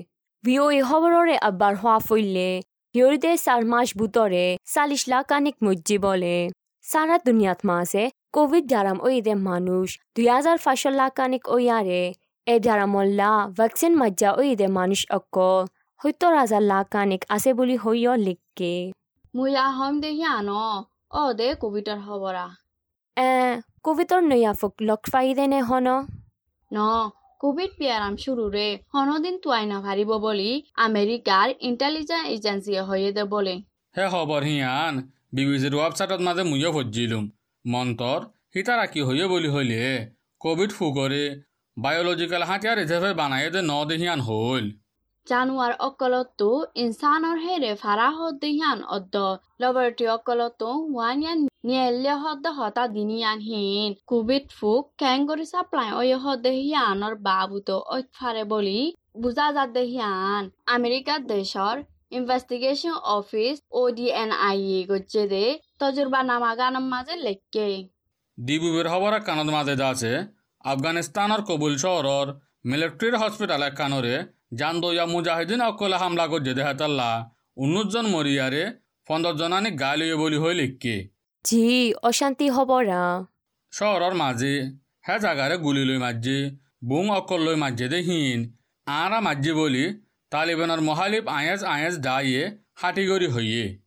ভিঅ 0.45 0.63
এই 0.77 0.83
খবৰৰে 0.89 1.37
আব্বাৰ 1.49 1.75
হোৱা 1.83 1.97
ফৈলে 2.09 2.49
সিহঁতে 2.95 3.33
চাৰ 3.45 3.63
মাছ 3.73 3.89
বুটৰে 3.99 4.47
চাল্লিছ 4.73 5.03
লাখ 5.13 5.25
কানিক 5.31 5.57
মজ্জি 5.67 5.97
বলে। 6.07 6.37
সারা 6.85 7.17
দুনিয়াত 7.27 7.61
মাসে 7.69 8.03
কোভিড 8.37 8.65
জারাম 8.73 8.99
ওই 9.07 9.17
দে 9.27 9.35
মানুষ। 9.49 9.87
দুই 10.15 10.27
হাজার 10.35 10.57
পাঁচশো 10.65 10.91
লাখ 11.01 11.13
কানিক 11.19 11.45
ওয়ারে 11.55 12.03
এ 12.47 12.55
জারামল্লা 12.67 13.31
ভ্যাকসিন 13.59 13.93
মজ্জা 14.01 14.31
ওই 14.41 14.51
দে 14.61 14.67
মানুষ 14.79 15.01
অক্কল 15.19 15.63
সত্তর 16.03 16.33
হাজার 16.35 16.63
লাখ 16.63 16.87
কানিক 16.91 17.23
আছে 17.29 17.51
বুলি 17.55 17.77
হইয় 17.77 18.13
লিখকে 18.17 18.93
মুই 19.35 19.57
আহম 19.57 20.01
দেখি 20.01 20.25
আনো 20.25 20.63
অ 21.11 21.33
দে 21.33 21.55
কোভিডর 21.55 21.99
খবরা 22.07 22.47
এ 23.17 23.31
কোভিডৰ 23.83 24.21
নৈয়াফক 24.23 24.73
লগ 24.81 25.01
পাই 25.13 25.35
দেনে 25.35 25.61
হন? 25.61 25.89
ন 26.71 26.79
কোভিড 27.41 27.71
পিয়ারাম 27.79 28.17
শুরুরে 28.17 28.67
হনদিন 28.93 29.37
তুয়াই 29.39 29.65
না 29.67 29.79
পারিব 29.81 30.11
বলি 30.19 30.51
আমেরিকার 30.77 31.49
ইন্টেলিজেন্স 31.61 32.27
এজেন্সি 32.29 32.73
হয়ে 32.79 33.13
দে 33.13 33.25
বলে। 33.25 33.55
হে 33.95 34.05
খবৰ 34.13 34.43
হিয়ান 34.43 34.95
বিবিচিৰ 35.33 35.75
ৱেবছাইটত 35.75 36.21
মাজে 36.21 36.43
ময়ো 36.43 36.71
ভজিলোঁ 36.73 37.23
মন্তৰ 37.65 38.21
সীতাৰা 38.53 38.85
কি 38.87 39.01
হয়ে 39.01 39.27
বুলি 39.27 39.49
হলে 39.49 39.81
কোভিড 40.41 40.71
ফুগৰে 40.73 41.25
বায়'লজিকেল 41.77 42.43
হাতিয়াৰ 42.43 42.79
হিচাপে 42.79 43.11
বানাই 43.15 43.45
দে 43.51 43.61
ন 43.63 43.73
দেহিয়ান 43.85 44.21
জানুয়ার 45.31 45.73
অকলতো 45.89 46.51
ইনসানর 46.83 47.37
হেরে 47.45 47.73
ফারা 47.83 48.09
হদ্দে 48.19 48.49
হিয়ান 48.57 48.79
অদ্দ। 48.97 49.15
লবরটি 49.63 50.05
অকলতো 50.17 50.69
ওয়ানিয়ান 50.95 51.39
নিয়েল্য 51.69 52.07
হদ্দ 52.25 52.45
হতা 52.59 52.85
দিনিয়ান 52.97 53.39
হিন। 53.49 53.91
কোভিড 54.11 54.45
ফুক 54.59 54.83
ক্যাঙ্গরি 55.03 55.47
সাপ্লাই 55.53 55.89
ওই 56.01 56.11
হদ্দে 56.25 56.51
হিয়ানর 56.61 57.15
বাবুতো 57.27 57.77
ঐক 57.95 58.07
ফারে 58.19 58.43
বলি 58.53 58.81
বুঝা 59.23 59.47
যাদ্দে 59.57 59.83
হিয়ান 59.93 60.43
আমেরিকার 60.77 61.21
দেশর 61.35 61.77
ইনভেস্টিগেশন 62.19 62.95
অফিস 63.17 63.57
ও 63.79 63.83
ডি 63.97 64.07
এন 64.23 64.31
আই 64.49 64.59
এ 64.79 64.81
গজ্জে 64.91 65.25
দে 65.33 65.45
তজুরবা 65.81 66.21
নামা 66.31 66.53
গানম 66.61 66.85
মাঝে 66.93 67.15
লেখকে 67.27 67.69
ডিবুবের 68.39 68.87
খবর 68.93 69.13
কানত 69.29 69.49
মাজে 69.57 69.75
আছে, 69.93 70.13
আফগানিস্তানৰ 70.65 71.41
কবুল 71.49 71.73
চহৰৰ 71.85 72.27
মিলিটাৰীৰ 72.71 73.15
হস্পিটাল 73.23 73.63
একানৰে 74.53 74.59
জানদয়া 74.59 75.05
মুজাহিদিন 75.07 75.61
অকলে 75.61 75.97
হামলা 75.97 76.27
করছে 76.27 76.53
দেহাতাল্লা 76.55 77.11
উনিশ 77.57 77.87
জন 77.95 78.07
মরিয়ারে 78.07 78.65
পনেরো 79.09 79.39
জনানি 79.39 79.71
গালিয়ে 79.71 80.17
বলি 80.17 80.37
হইল 80.37 80.57
লিখকে 80.57 81.11
জি 81.45 81.93
অশান্তি 82.03 82.47
হব 82.51 82.71
না 82.81 83.27
শহরের 83.73 84.15
মাঝে 84.15 84.53
হে 85.09 85.17
জাগারে 85.19 85.57
গুলি 85.57 85.85
লই 85.85 85.99
মাঝে 85.99 86.51
বুং 86.85 87.05
অকল 87.11 87.41
লই 87.49 87.57
মাঝে 87.57 87.87
দেহীন 87.89 88.39
আরা 88.87 89.21
মাঝে 89.21 89.53
বলি 89.53 89.85
তালিবানের 90.31 90.81
মহালিফ 90.81 91.25
আয়েজ 91.29 91.61
দায়ে 91.61 91.91
ডাইয়ে 92.01 92.59
হাটিগরি 92.75 93.27
হইয়ে। 93.27 93.82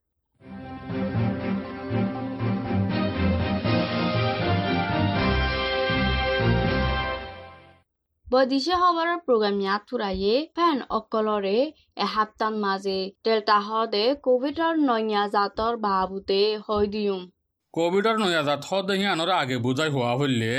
প্রোগ্রাম 8.28 9.58
ইয়াত 9.62 9.82
থুরাইয়ে 9.90 10.36
ফ্যান 10.56 10.78
অকলরে 10.90 11.58
এহাপ্তান 11.98 12.54
মাঝে 12.64 13.00
ডেল্টা 13.24 13.58
হদে 13.68 14.06
কোভিডর 14.26 14.74
নয়া 14.84 15.24
জাতর 15.34 15.74
বাবুতে 15.86 16.42
হয় 16.66 16.88
দিউম 16.94 17.22
কোভিডৰ 17.74 18.16
নয়াজাত 18.24 18.62
সদহি 18.70 19.06
আনৰ 19.14 19.30
আগে 19.36 19.58
বুজাই 19.66 19.90
হোৱা 19.96 20.12
হলে 20.14 20.54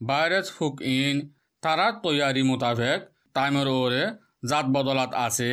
ভাইৰাছ 0.00 0.46
ফুক 0.56 0.74
ইন 0.92 1.16
তাৰাৰ 1.62 1.92
তৈয়াৰী 2.02 2.42
মোতাবেক 2.50 2.98
টাইমৰ 3.36 3.68
ওৰে 3.74 4.02
জাত 4.50 4.66
বদলাত 4.74 5.12
আছে 5.20 5.50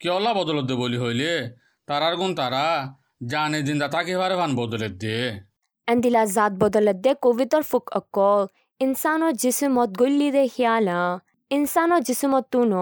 কিয়লা 0.00 0.32
বদলত 0.38 0.64
দে 0.68 0.74
বলি 0.82 0.98
হইলে 1.02 1.32
তারার 1.88 2.14
গুণ 2.16 2.30
তারা 2.34 2.64
জানে 3.30 3.60
জিন্দা 3.68 3.86
তাকে 3.94 4.14
পারে 4.18 4.34
ভান 4.40 4.50
বদলত 4.60 4.94
দে 5.02 5.18
এন্দিলা 5.88 6.22
জাত 6.30 6.52
বদলত 6.62 6.96
দে 7.04 7.10
কোভিডৰ 7.24 7.62
ফুক 7.70 7.84
অকল 7.98 8.40
ইনচানৰ 8.80 9.32
জিসমত 9.42 9.90
গল্লি 9.98 10.26
দে 10.32 10.40
হিয়ালা 10.46 10.96
ইনচানৰ 11.50 12.00
জিসমত 12.08 12.44
তুন 12.52 12.72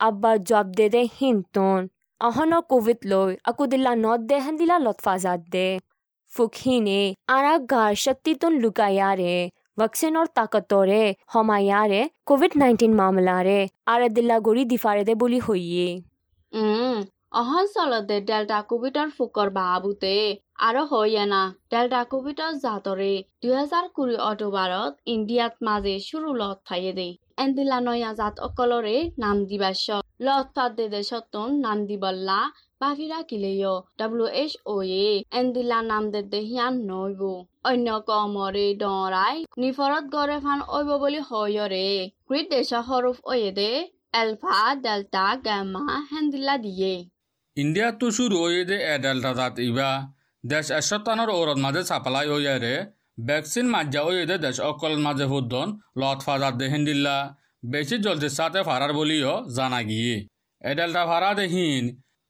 আব্বাৰ 0.00 0.40
জব 0.42 0.74
দে 0.78 0.88
দে 0.94 1.02
হিনতন 1.12 1.86
অহনৰ 2.20 2.62
কোভিড 2.72 3.06
লৈ 3.06 3.30
আকু 3.48 3.68
দিলা 3.72 3.94
নত 3.98 4.20
দে 4.28 4.40
হেন্দিলা 4.44 4.76
লতফা 4.80 5.14
জাত 5.22 5.40
দে 5.48 5.62
ফুক 6.32 6.60
হিনে 6.62 7.00
আৰা 7.28 7.54
গাৰ 7.72 7.92
শক্তিতন 8.04 8.52
লুকায়াৰে 8.62 9.34
ভেকচিনৰ 9.78 10.26
তাকতৰে 10.36 11.02
সমায়াৰে 11.32 12.00
কোভিড 12.24 12.52
নাইণ্টিন 12.60 12.92
মামলাৰে 13.00 13.58
আৰে 13.92 14.08
দিলা 14.16 14.36
গৰি 14.46 14.64
দিফাৰে 14.72 15.02
দে 15.04 15.14
বুলি 15.22 15.40
অহন 15.42 15.88
চলতে 17.72 18.16
ডেল্টা 18.28 18.58
কোভিডৰ 18.68 19.08
ফুকৰ 19.16 19.48
বাবুতে 19.56 20.12
আৰু 20.66 20.82
হয়ে 20.92 21.24
না 21.32 21.40
ডেল্টা 21.72 21.98
কোভিডৰ 22.12 22.52
জাতরে 22.62 23.08
দুই 23.42 23.52
হাজার 23.56 23.84
কুড়ি 23.96 24.16
অক্টোবরত 24.28 24.92
ইন্ডিয়াত 25.14 25.54
মাঝে 25.68 25.94
শুরু 26.04 26.30
লত 26.40 26.58
ফাইয়ে 26.68 26.92
দে 26.98 27.08
এন্দিলা 27.44 27.78
নয়া 27.88 28.12
জাত 28.20 28.34
অকলরে 28.46 28.94
নাম 29.24 29.42
দিবাস 29.50 29.82
লত 30.26 30.46
ফাদে 30.56 30.86
দে 30.94 31.00
নাম 31.64 31.78
দিবল্লা 31.88 32.38
বাফিরা 32.80 33.20
কিলেয়। 33.30 33.74
ডাব্লিউ 33.98 34.28
এইচ 34.40 34.52
ও 34.72 34.74
এ 35.02 35.08
এন্দিলা 35.40 35.78
নাম 35.90 36.04
দে 36.12 36.20
দে 36.32 36.40
হিয়ান 36.50 36.74
নইব। 36.88 37.22
অন্য 37.70 37.88
কমরে 38.08 38.66
ডৰাই 38.82 39.36
নিফরত 39.60 40.04
গড়ে 40.14 40.38
ফান 40.44 40.58
অইব 40.76 40.90
বুলি 41.02 41.20
হয়রে 41.28 41.88
গ্রিড 42.28 42.46
দেশ 42.54 42.70
হরফ 42.88 43.16
ওয়ে 43.30 43.50
দে, 43.58 43.70
এলফা, 44.20 44.58
ডেল্টা, 44.84 45.24
গামা, 45.46 45.84
হেন্দিলা 46.10 46.56
দিয়ে। 46.66 46.94
ইণ্ডিয়াতো 47.58 48.06
শুরু 48.16 48.36
হয়ে 48.44 48.62
দে 48.70 48.76
এডাল্টা 48.88 49.30
জাত 49.38 49.54
ইবা 49.68 49.90
দেশ 50.44 50.66
এশতানৰ 50.72 51.30
ওৰত 51.32 51.58
মাজে 51.64 51.82
চাপালাই 51.90 52.26
হইয়ারে 52.32 52.74
ভ্যাকসিন 53.28 53.66
মাজা 53.74 54.00
হয়ে 54.06 54.24
দে 54.30 54.36
দেশ 54.44 54.56
অকল 54.68 54.94
মাঝে 55.06 55.26
হুদ্দন 55.32 55.68
লত 56.00 56.18
ফাজাত 56.26 56.54
দে 56.60 56.66
হিন্দিল্লা 56.74 57.16
বেশি 57.66 57.96
জলদি 58.04 58.28
সাথে 58.38 58.60
ফারার 58.68 58.92
বলিও 58.98 59.32
জানা 59.56 59.80
গিয়ে 59.88 60.16
এডাল্টা 60.62 61.02
ফারা 61.08 61.30
দেহিন 61.38 61.84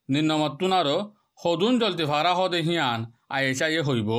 নিম্নমত্তুনারও 0.09 0.99
সদুন 1.41 1.73
জলদি 1.81 2.05
ফারা 2.11 2.33
হদে 2.39 2.61
হিয়ান 2.67 2.99
আয়েচা 3.31 3.67
ইয়ে 3.71 3.83
হইব 3.89 4.11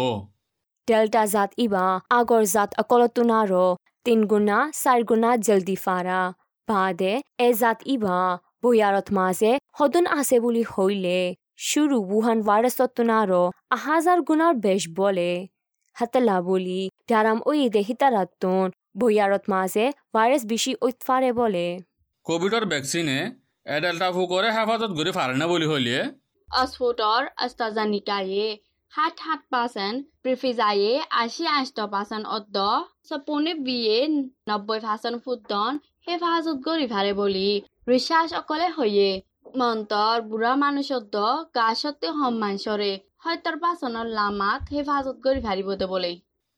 ডেল্টা 0.87 1.23
জাত 1.33 1.51
ইবা 1.65 1.85
আগৰ 2.17 2.43
জাত 2.53 2.69
অকলতুনাৰ 2.81 3.51
তিন 4.05 4.19
গুণা 4.31 4.57
চাৰি 4.75 5.03
গুণা 5.09 5.31
জল্দি 5.47 5.75
ফাৰা 5.85 6.19
বাদে 6.67 7.13
এ 7.39 7.47
জাত 7.59 7.79
ইবা 7.93 8.19
বয়াৰত 8.63 9.07
মাজে 9.11 9.51
সদন 9.77 10.05
আছে 10.19 10.35
বুলি 10.39 10.63
হইলে 10.73 11.19
শুরু 11.69 11.97
wuhan 12.11 12.39
ভাইরাসতুনার 12.49 13.31
আহাজার 13.69 14.19
গুণার 14.21 14.55
বেশ 14.65 14.83
বলে। 14.95 15.31
হাতলা 15.95 16.37
বলি 16.41 16.81
ডারাম 17.09 17.37
ওই 17.45 17.59
দেহিতারাত্তন 17.75 18.65
বয়াৰত 18.99 19.43
মাজে 19.49 19.85
ভাইরাস 20.15 20.43
বেশি 20.45 20.71
ঐতফারে 20.81 21.31
বলে। 21.33 21.67
কোভিডৰ 22.25 22.63
ভ্যাকসিনে 22.65 23.19
এডাল্টা 23.65 24.07
ফুকরে 24.11 24.49
হেফাজত 24.51 24.91
করে 24.97 25.11
ফারে 25.11 25.35
না 25.41 25.45
বলি 25.47 25.65
হইলে? 25.65 25.97
অক্সফোর্ডর 26.49 27.21
আস্তাজানিকায়ে 27.37 28.45
সাত 28.93 29.13
সাত 29.23 29.39
পার্সেন্ট 29.49 29.97
প্রিফিজায়ে 30.23 30.91
আশি 31.23 31.43
আষ্ট 31.47 31.77
পার্সেন্ট 31.93 32.25
অদ্দ 32.27 32.57
সপনে 33.09 33.53
বিয়ে 33.67 33.97
নব্বই 34.49 34.79
পার্সেন্ট 34.79 35.17
ফুটন 35.25 35.71
হেফাজত 36.07 36.57
গরি 36.67 36.87
ভারে 36.87 37.11
বলি 37.13 37.49
রিসার্চ 37.89 38.31
অকলে 38.41 38.67
হয়ে 38.77 39.09
মন্তর 39.59 40.15
বুড়া 40.29 40.53
মানুষত 40.63 41.15
গা 41.55 41.67
সত্যি 41.81 42.07
সম্মান 42.19 42.53
সরে 42.65 42.91
সত্তর 43.23 43.55
পার্সেন্টর 43.63 44.07
লামাত 44.17 44.61
হেফাজত 44.73 45.17
ভারিব 45.45 45.69
দে 45.79 45.85
বলে 45.93 46.11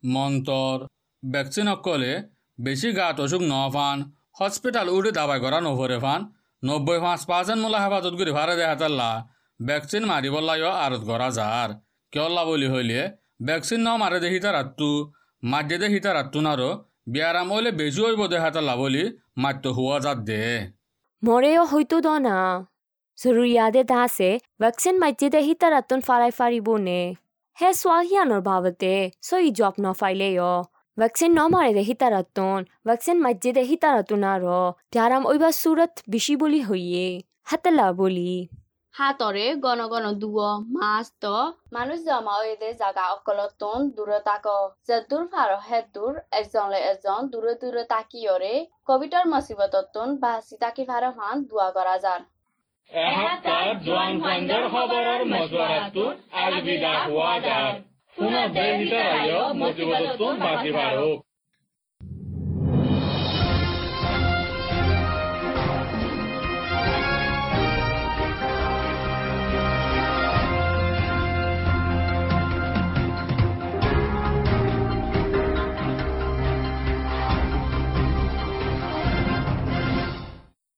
মন্তৰ 0.04 0.78
ভ্যাকসিন 1.24 1.68
অকলে 1.76 2.14
বেশি 2.60 2.90
গাত 3.00 3.18
অসুখ 3.26 3.42
ন 3.54 3.56
ফান 3.76 3.98
হসপিটাল 4.40 4.88
উঠে 4.98 5.12
দাবাই 5.20 5.40
করা 5.44 5.60
নভরে 5.68 5.98
ফান 6.04 6.22
নব্বই 6.64 7.00
পাঁচ 7.06 7.22
পার্সেন্ট 7.30 7.60
মোলা 7.64 7.80
হেফাজত 7.84 8.14
করে 8.20 8.32
ফারে 8.38 8.54
দেয় 8.60 8.70
হাতাল্লা 8.74 9.10
ভ্যাকসিন 9.60 10.04
মারিবল্লাইও 10.12 10.72
আরত 10.86 11.04
করা 11.10 11.28
যার 11.38 11.70
কিয়ল্লা 12.14 12.44
বলি 12.50 12.68
হইলে 12.74 13.00
ভ্যাকসিন 13.48 13.80
ন 13.88 13.90
মারে 14.02 14.18
দে 14.24 14.28
হিতা 14.34 14.50
রাত্তু 14.58 14.90
মাঝে 15.44 15.78
দে 15.82 15.88
হিতা 15.94 16.12
রাত্তু 16.14 16.40
নারো 16.48 16.70
বিয়ারাম 17.14 17.48
হইলে 17.54 17.72
বেশি 17.82 18.00
হইব 18.06 18.22
দে 18.32 18.38
হাতাল্লা 18.46 18.76
বলি 18.84 19.04
মাত্র 19.44 19.66
হুয়া 19.78 19.98
যাত 20.06 20.20
দে। 20.30 20.42
মরেও 21.24 21.64
হয়তো 21.66 21.98
দনা 22.02 22.38
জৰুৰীয়াদে 23.18 23.82
দাসে 23.84 24.30
ভেকচিন 24.62 24.96
হিতা 25.00 25.40
হিতাৰাতন 25.40 26.00
ফারাই 26.02 26.32
ফাৰিব 26.38 26.68
নে 26.80 27.02
হে 27.58 27.70
সোয়াহিয়ানোর 27.80 28.42
বাবতে 28.42 28.94
চই 29.22 29.46
জব 29.52 29.76
নফাইলেয় 29.84 30.42
ভেকচিন 30.98 31.32
নমাৰে 31.40 31.72
দে 31.74 31.84
হিতাৰাতন 31.90 32.60
ভেকচিন 32.88 33.18
মাইজিদে 33.20 33.64
আর 33.92 34.44
প্যারাম 34.94 35.24
ওইবার 35.26 35.54
সুরত 35.54 35.94
বেছি 36.12 36.34
বলি 36.36 36.60
হইয়ে 36.64 37.06
হাতলা 37.44 37.88
বুলি 37.98 38.32
হাতরে 38.96 39.46
গণ 39.56 39.80
গণ 39.88 40.06
দুয় 40.22 40.52
মাছ 40.76 41.06
তো 41.22 41.36
মানুষ 41.74 41.98
জমা 42.02 42.36
হয়ে 42.38 42.70
জাগা 42.82 43.06
অকলতন 43.08 43.80
দূরে 43.96 44.20
তাক 44.20 44.46
যে 44.88 44.98
হেদ 45.68 45.86
দূর 45.94 46.14
একজনলে 46.32 46.80
একজন 46.84 47.20
দূরে 47.32 47.54
দূরে 47.62 47.84
তাকিয়রে 47.86 48.54
কবিতার 48.88 49.26
মসিবতন 49.28 50.08
বাসি 50.24 50.56
তাকি 50.58 50.84
ফার 50.90 51.04
ফান 51.18 51.36
দোয়া 51.50 51.70
করা 51.72 51.96
যার 52.04 52.22
এহাত্তর 52.90 53.68
জোয়ান 53.86 54.14
ফাইন্ডার 54.24 54.64
খবরের 54.74 55.22
যার 57.44 57.74
পুনঃ 58.18 58.38
দেহিতারায় 58.56 59.32
মজিবততুন 59.54 60.34
বাকি 60.40 60.72
বাড়ুক 60.78 61.20